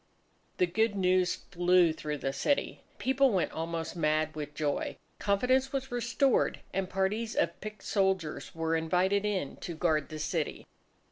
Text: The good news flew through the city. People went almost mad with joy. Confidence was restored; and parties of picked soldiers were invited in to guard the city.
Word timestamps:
The 0.57 0.65
good 0.65 0.95
news 0.95 1.35
flew 1.35 1.93
through 1.93 2.17
the 2.17 2.33
city. 2.33 2.81
People 2.97 3.29
went 3.29 3.51
almost 3.51 3.95
mad 3.95 4.33
with 4.35 4.55
joy. 4.55 4.97
Confidence 5.19 5.71
was 5.71 5.91
restored; 5.91 6.59
and 6.73 6.89
parties 6.89 7.35
of 7.35 7.61
picked 7.61 7.83
soldiers 7.83 8.55
were 8.55 8.75
invited 8.75 9.25
in 9.25 9.57
to 9.57 9.75
guard 9.75 10.09
the 10.09 10.17
city. 10.17 10.65